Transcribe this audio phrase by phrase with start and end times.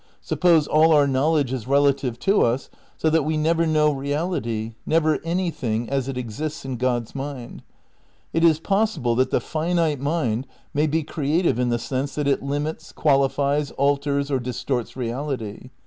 [0.19, 5.19] Suppose all our knowledge is relative to us, so that we never know reality, never
[5.23, 7.61] anything as it exists in God's mind?
[8.33, 12.41] It is possible that the finite mind may be creative in the sense that it
[12.41, 15.69] limits, qualifies, alters or distorts reality.